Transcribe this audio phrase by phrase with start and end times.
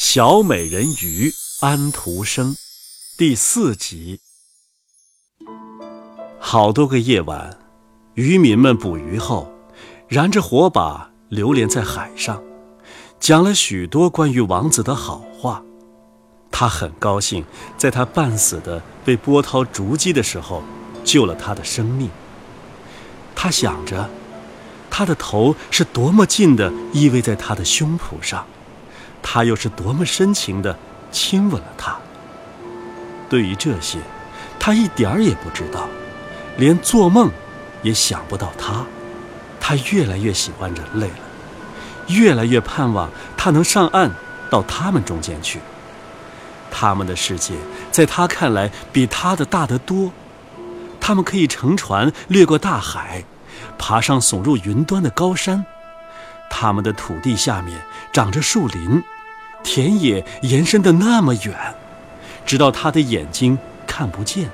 [0.00, 2.56] 小美人鱼安徒生
[3.16, 4.20] 第四集。
[6.38, 7.58] 好多个夜晚，
[8.14, 9.52] 渔民们捕鱼后，
[10.06, 12.40] 燃着火把，流连在海上，
[13.18, 15.64] 讲了许多关于王子的好话。
[16.52, 17.44] 他很高兴，
[17.76, 20.62] 在他半死的被波涛逐击的时候，
[21.02, 22.08] 救了他的生命。
[23.34, 24.08] 他想着，
[24.88, 28.46] 他的头是多么近的依偎在他的胸脯上。
[29.30, 30.74] 他又是多么深情地
[31.12, 31.94] 亲吻了她。
[33.28, 33.98] 对于这些，
[34.58, 35.86] 他一点儿也不知道，
[36.56, 37.30] 连做梦
[37.82, 38.86] 也想不到他。
[39.60, 41.18] 他越来越喜欢人类了，
[42.06, 44.10] 越来越盼望他能上岸
[44.50, 45.60] 到他们中间去。
[46.70, 47.54] 他们的世界
[47.92, 50.10] 在他看来比他的大得多。
[50.98, 53.24] 他们可以乘船掠过大海，
[53.76, 55.66] 爬上耸入云端的高山。
[56.48, 59.04] 他们的土地下面长着树林。
[59.68, 61.54] 田野延伸的那么远，
[62.46, 64.48] 直到他的眼睛看不见。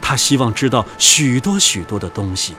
[0.00, 2.54] 他希望知道许多许多的东西，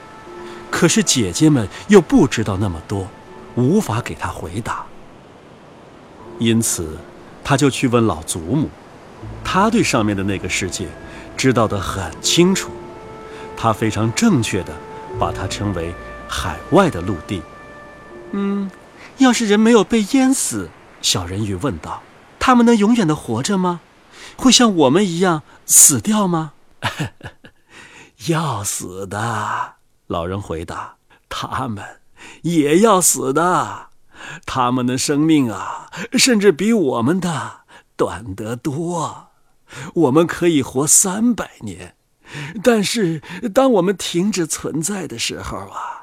[0.70, 3.08] 可是姐姐们又不知道那么多，
[3.54, 4.84] 无法给他回答。
[6.38, 6.98] 因此，
[7.42, 8.68] 他就去问老祖母，
[9.42, 10.86] 他对上面的那个世界
[11.38, 12.70] 知道的很清楚。
[13.56, 14.74] 他非常正确的
[15.18, 15.94] 把它称为
[16.28, 17.40] 海外的陆地。
[18.32, 18.70] 嗯，
[19.16, 20.68] 要是人没有被淹死。
[21.02, 22.02] 小人鱼问道
[22.38, 23.80] ：“他们能永远的活着吗？
[24.36, 26.52] 会像我们一样死掉吗
[28.28, 29.74] ？”“要死的。”
[30.06, 30.96] 老人回答
[31.28, 32.00] ，“他们
[32.42, 33.88] 也要死的。
[34.44, 37.60] 他们的生命啊，甚至比我们的
[37.96, 39.28] 短得多。
[39.94, 41.94] 我们可以活三百年，
[42.62, 43.22] 但是
[43.54, 45.99] 当我们停止存在的时候啊，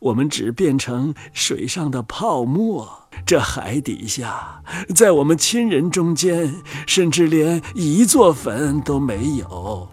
[0.00, 4.62] 我们只变成水上的泡沫。”这海底下，
[4.94, 9.88] 在我们亲人中间，甚至连一座坟都没有。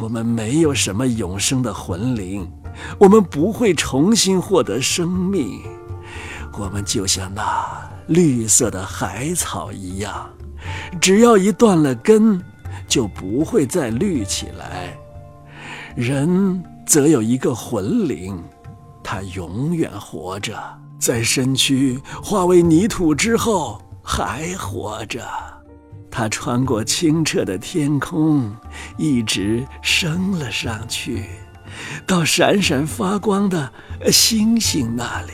[0.00, 2.50] 我们没有什么永生的魂灵，
[2.98, 5.60] 我们不会重新获得生命。
[6.58, 10.30] 我们就像那绿色的海草一样，
[11.00, 12.40] 只要一断了根，
[12.86, 14.96] 就不会再绿起来。
[15.96, 18.42] 人则有一个魂灵，
[19.12, 20.58] 他永远活着。
[20.98, 25.22] 在身躯化为泥土之后还活着，
[26.10, 28.50] 他穿过清澈的天空，
[28.96, 31.26] 一直升了上去，
[32.06, 33.70] 到闪闪发光的
[34.10, 35.32] 星星那里，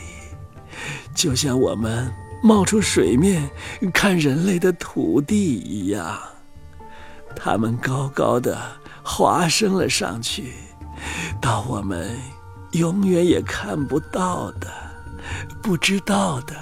[1.14, 2.12] 就像我们
[2.42, 3.48] 冒出水面
[3.94, 6.18] 看人类的土地一样。
[7.36, 8.58] 他们高高的
[9.04, 10.54] 滑升了上去，
[11.40, 12.18] 到我们
[12.72, 14.68] 永远也看不到的。
[15.62, 16.54] 不知道的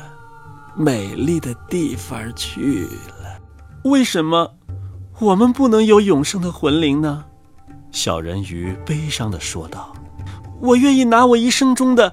[0.75, 2.85] 美丽的地方去
[3.21, 3.41] 了。
[3.85, 4.55] 为什么
[5.21, 7.25] 我们不能有永生的魂灵呢？
[7.93, 9.95] 小人鱼悲伤的说道
[10.61, 12.13] ：“我愿意拿我一生中的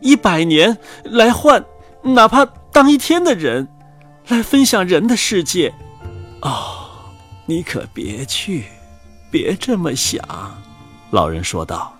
[0.00, 1.64] 一百年来换，
[2.02, 3.68] 哪怕当一天的人，
[4.28, 5.72] 来分享人的世界。”
[6.42, 6.88] 哦，
[7.46, 8.64] 你可别去，
[9.30, 10.22] 别这么想。”
[11.10, 11.94] 老人说道：“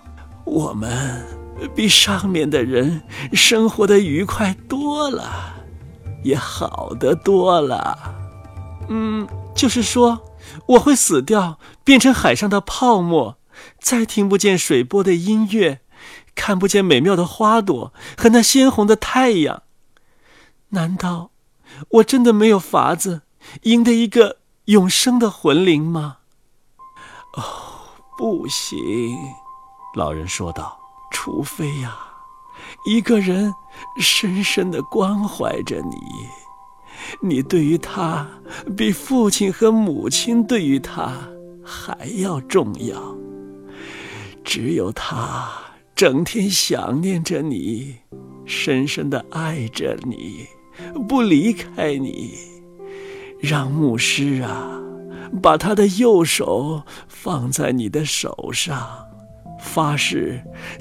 [0.45, 1.25] 我们。”
[1.75, 5.53] 比上面的人生活的愉快多了，
[6.23, 7.97] 也好得多了。
[8.89, 13.37] 嗯，就是说，我会死掉，变成海上的泡沫，
[13.79, 15.79] 再听不见水波的音乐，
[16.35, 19.63] 看不见美妙的花朵和那鲜红的太阳。
[20.69, 21.29] 难道
[21.89, 23.21] 我真的没有法子
[23.61, 26.17] 赢得一个永生的魂灵吗？
[27.35, 27.43] 哦，
[28.17, 28.77] 不行，
[29.95, 30.79] 老人说道。
[31.15, 31.95] 除非呀，
[32.85, 33.53] 一个人
[33.99, 35.95] 深深的关怀着你，
[37.21, 38.27] 你对于他
[38.75, 41.13] 比父亲和母亲对于他
[41.63, 43.15] 还要重要。
[44.43, 45.49] 只有他
[45.95, 47.95] 整天想念着你，
[48.45, 50.47] 深深的爱着你，
[51.07, 52.33] 不离开你，
[53.39, 54.81] 让牧师啊，
[55.41, 59.12] 把他的右手放在你的手上。
[59.63, 60.39] 发誓，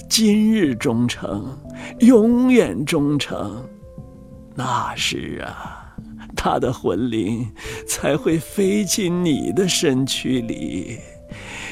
[0.08, 1.56] 今日忠诚，
[2.00, 3.64] 永远忠诚。
[4.56, 5.94] 那时啊，
[6.36, 7.48] 他的魂灵
[7.86, 10.98] 才会飞进你的身躯里，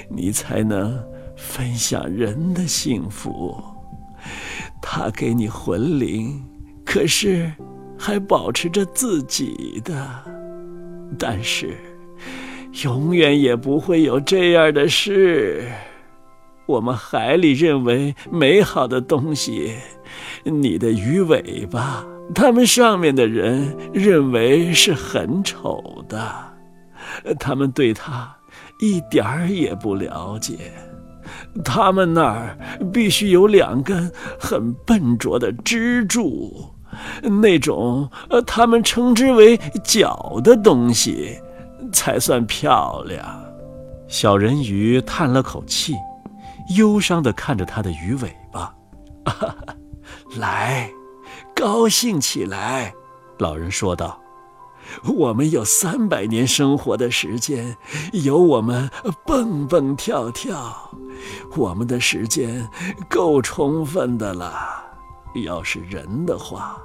[0.09, 0.99] 你才能
[1.37, 3.61] 分享人的幸福。
[4.81, 6.43] 他给你魂灵，
[6.87, 7.53] 可是
[7.99, 10.09] 还保持着自己的。
[11.19, 11.77] 但是，
[12.85, 15.69] 永远也不会有这样的事。
[16.71, 19.75] 我们海里认为美好的东西，
[20.45, 26.23] 你的鱼尾巴他们上面的人认为是很丑的，
[27.41, 28.37] 他们对他
[28.81, 30.73] 一点儿也不了解。
[31.65, 32.57] 他们那儿
[32.93, 36.73] 必须有两根很笨拙的支柱，
[37.43, 41.37] 那种呃，他们称之为脚的东西，
[41.93, 43.25] 才算漂亮。
[44.09, 45.95] 小人鱼叹了口气，
[46.77, 48.75] 忧伤地看着他的鱼尾巴。
[50.37, 50.91] 来。
[51.55, 52.95] 高兴起来，
[53.39, 54.19] 老人说道
[55.05, 57.77] ：“我们有三百年生活的时间，
[58.13, 58.91] 有我们
[59.27, 60.91] 蹦蹦跳跳，
[61.55, 62.67] 我们的时间
[63.11, 64.51] 够充分的了。
[65.45, 66.81] 要是人的话，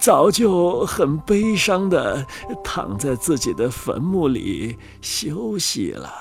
[0.00, 2.26] 早就很悲伤的
[2.64, 6.12] 躺在自己的坟墓里休息了。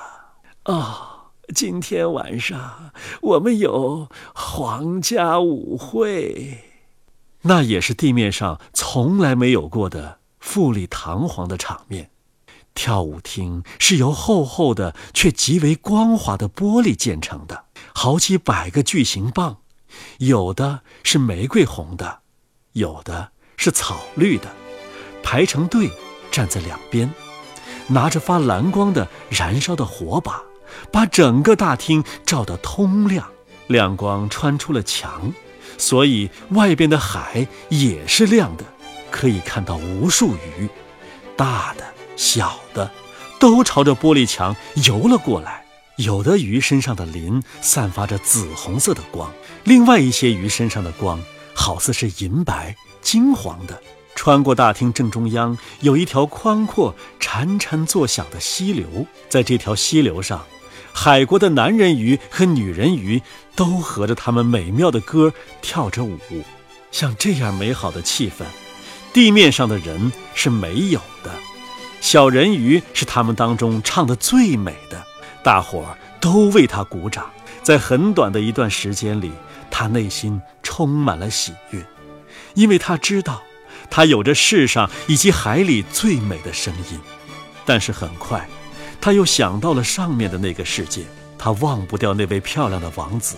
[0.66, 1.09] 哦，
[1.54, 2.92] 今天晚上
[3.22, 6.64] 我们有皇家舞会。”
[7.44, 12.12] 那也是地面上从来没有过的富丽堂皇的场面。
[12.76, 19.58] 跳舞厅是由厚厚的却极为光滑的玻璃建成的，好几百个巨型棒，
[20.20, 22.20] 有的是玫瑰红的，
[22.74, 24.54] 有的是草绿的，
[25.24, 25.90] 排成队
[26.32, 27.14] 站在两边，
[27.88, 30.42] 拿着发蓝光的燃烧的火把，
[30.92, 33.30] 把整个大厅照得通亮，
[33.68, 35.34] 亮光穿出了墙。
[35.78, 38.66] 所以外边的海也是亮的，
[39.10, 40.68] 可以看到无数鱼，
[41.38, 41.86] 大的、
[42.18, 42.92] 小的，
[43.40, 44.56] 都朝着玻璃墙
[44.86, 45.64] 游了过来。
[45.96, 49.32] 有的鱼身上的鳞散发着紫红色的光，
[49.64, 51.22] 另外一些鱼身上的光
[51.54, 53.82] 好似是银白、金黄的。
[54.16, 60.46] 穿过大厅正中央，有一条宽阔、潺潺作响的溪流，在这条溪流上。
[61.02, 63.22] 海国的男人鱼和女人鱼
[63.56, 65.32] 都合着他们美妙的歌
[65.62, 66.20] 跳着舞，
[66.92, 68.44] 像这样美好的气氛，
[69.14, 71.32] 地面上的人是没有的。
[72.02, 75.02] 小人鱼是他们当中唱得最美的，
[75.42, 77.32] 大伙儿都为他鼓掌。
[77.64, 79.32] 在很短的一段时间里，
[79.72, 81.82] 他内心充满了喜悦，
[82.56, 83.42] 因为他知道，
[83.90, 87.00] 他有着世上以及海里最美的声音。
[87.66, 88.46] 但是很快。
[89.10, 91.02] 他又想到了上面的那个世界，
[91.36, 93.38] 他忘不掉那位漂亮的王子，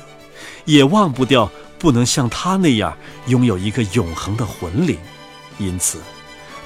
[0.65, 2.97] 也忘不掉不能像他那样
[3.27, 4.97] 拥有一个永恒的魂灵，
[5.59, 6.01] 因此，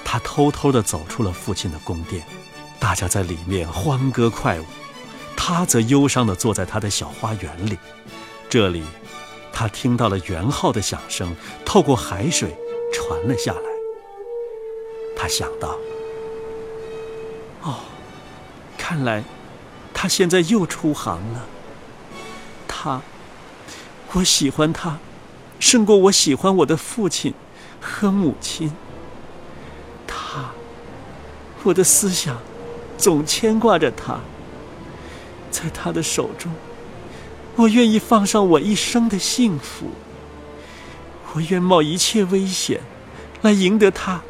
[0.04, 2.24] 他偷偷地走出了父亲的宫殿。
[2.80, 4.66] 大家在里面欢歌快舞，
[5.38, 7.78] 他则忧伤地坐在他的小花园里。
[8.50, 8.84] 这里，
[9.54, 12.58] 他听到了圆号的响声透过海水
[12.92, 13.70] 传了下来。
[15.16, 15.78] 他想到
[17.62, 17.76] ：“哦。”
[18.88, 19.24] 看来，
[19.96, 21.48] 他现在又出航了。
[22.68, 23.02] 他，
[24.12, 25.00] 我喜欢他，
[25.60, 27.34] 胜过我喜欢我的父亲
[27.82, 28.72] 和母亲。
[30.06, 30.52] 他，
[31.64, 32.38] 我的思想
[32.96, 34.20] 总牵挂着他。
[35.50, 36.52] 在他的手中，
[37.56, 39.88] 我愿意放上我一生的幸福。
[41.34, 42.82] 我愿冒一切危险，
[43.42, 44.22] 来赢得他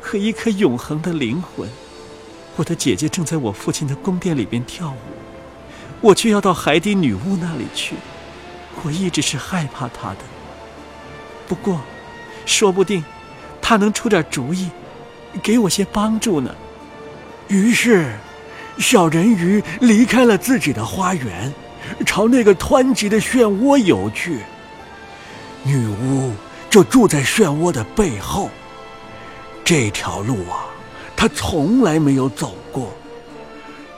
[0.00, 1.68] 和一颗永恒的灵魂。
[2.56, 4.96] 我的姐姐正在我父亲的宫殿里边跳舞，
[6.00, 7.94] 我却要到海底女巫那里去。
[8.82, 10.18] 我一直是害怕她的，
[11.48, 11.80] 不过，
[12.44, 13.04] 说不定，
[13.60, 14.68] 她能出点主意，
[15.42, 16.54] 给我些帮助呢。
[17.48, 18.14] 于是，
[18.78, 21.52] 小人鱼离开了自己的花园，
[22.06, 24.40] 朝那个湍急的漩涡游去。
[25.62, 26.32] 女巫
[26.68, 28.50] 就住在漩涡的背后。
[29.64, 30.61] 这条路啊。
[31.22, 32.92] 他从来没有走过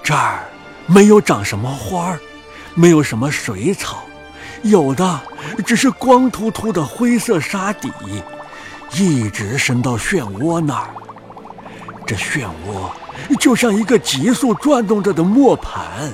[0.02, 0.44] 这儿，
[0.84, 2.20] 没有长什么花儿，
[2.74, 4.04] 没有什么水草，
[4.60, 5.20] 有的
[5.64, 7.90] 只是光秃秃的灰色沙底，
[8.92, 10.90] 一直伸到漩涡那儿。
[12.06, 16.12] 这漩涡就像一个急速转动着的磨盘，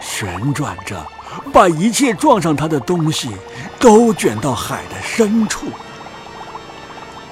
[0.00, 1.06] 旋转着，
[1.52, 3.28] 把一切撞上它的东西
[3.78, 5.66] 都卷到海的深处。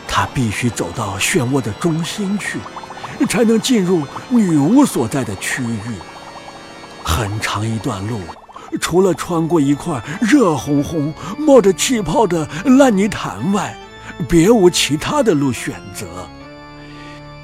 [0.06, 2.58] 他必须走到漩涡的中心去。
[3.26, 5.94] 才能进入女巫所在的区域。
[7.02, 8.20] 很长一段路，
[8.80, 13.76] 除了穿过一块热烘烘、冒着气泡的烂泥潭外，
[14.28, 16.06] 别无其他的路选择。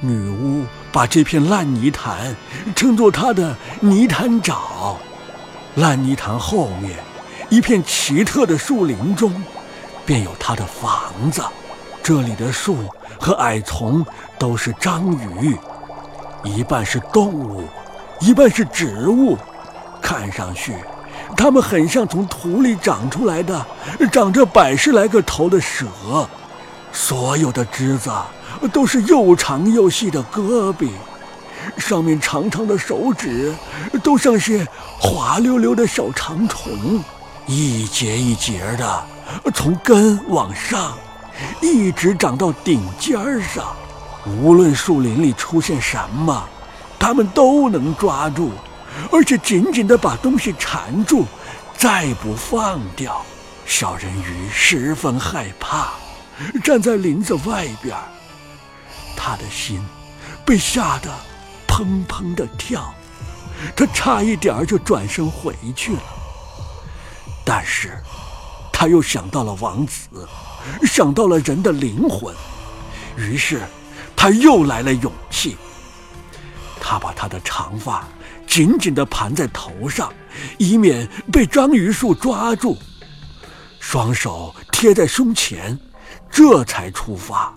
[0.01, 2.37] 女巫把这片烂泥潭
[2.75, 4.97] 称作她的泥潭沼。
[5.77, 6.99] 烂泥潭后面，
[7.49, 9.43] 一片奇特的树林中，
[10.05, 11.43] 便有她的房子。
[12.07, 12.77] 这里的树
[13.19, 14.07] 和矮丛
[14.39, 15.59] 都是章鱼。
[16.45, 17.65] 一半是动物，
[18.21, 19.37] 一半是植物，
[20.01, 20.77] 看上去，
[21.37, 23.67] 它们很像从土里长出来的、
[24.13, 25.85] 长着百十来个头的蛇。
[26.93, 28.09] 所有的枝子
[28.73, 30.89] 都是又长又细的胳膊，
[31.77, 33.53] 上面长长的手指
[34.05, 34.65] 都像些
[35.01, 37.03] 滑溜溜的小长虫，
[37.47, 39.05] 一节一节的
[39.53, 40.97] 从根往上，
[41.61, 43.75] 一直长到顶尖儿上。
[44.43, 46.49] 无论树林里出现什么，
[46.99, 48.51] 它们都能抓住，
[49.13, 51.25] 而且紧紧地把东西缠住，
[51.77, 53.25] 再不放掉。
[53.65, 55.91] 小人鱼十分害怕。
[56.63, 57.97] 站在林子外边，
[59.17, 59.83] 他的心
[60.45, 61.11] 被吓得
[61.67, 62.93] 砰砰的跳，
[63.75, 66.03] 他差一点就转身回去了。
[67.43, 67.99] 但是，
[68.71, 70.29] 他又想到了王子，
[70.83, 72.35] 想到了人的灵魂，
[73.17, 73.61] 于是
[74.15, 75.57] 他又来了勇气。
[76.81, 78.07] 他把他的长发
[78.47, 80.13] 紧紧地盘在头上，
[80.59, 82.77] 以免被章鱼树抓住，
[83.81, 85.79] 双手贴在胸前。
[86.29, 87.57] 这才出发，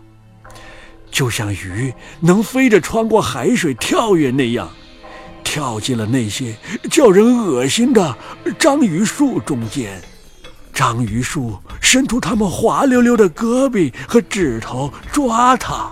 [1.11, 4.69] 就像鱼能飞着穿过海水跳跃那样，
[5.43, 6.55] 跳进了那些
[6.89, 8.15] 叫人恶心的
[8.57, 10.01] 章鱼树中间。
[10.73, 15.91] 章鱼树伸出它们滑溜溜的胳膊和指头抓它，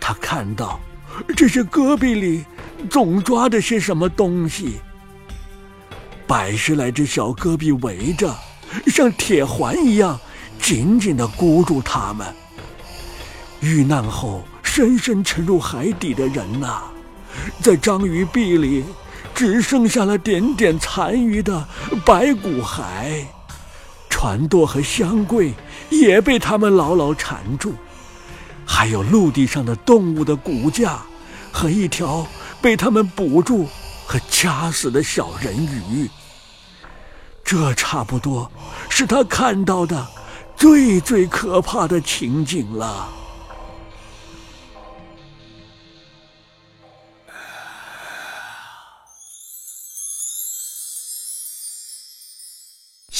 [0.00, 0.80] 他看到
[1.36, 2.44] 这些胳膊里
[2.88, 4.80] 总抓着些什么东西，
[6.26, 8.34] 百十来只小胳膊围着，
[8.86, 10.18] 像铁环一样。
[10.58, 12.26] 紧紧地箍住他们。
[13.60, 16.82] 遇难后深深沉入海底的人呐，
[17.60, 18.82] 在章鱼壁里
[19.34, 21.68] 只剩下了点点残余的
[22.06, 23.22] 白骨骸，
[24.16, 25.52] 船舵和箱柜
[25.90, 27.74] 也被他们牢牢缠住，
[28.64, 31.02] 还有陆地上的动物的骨架
[31.52, 32.26] 和一条
[32.62, 33.68] 被他们捕住
[34.06, 36.08] 和掐死的小人鱼。
[37.44, 38.50] 这差不多
[38.88, 40.06] 是他看到的。
[40.56, 43.10] 最最可怕的情景了。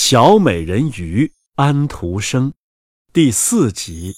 [0.09, 2.53] 小美人鱼安徒生，
[3.13, 4.15] 第四集。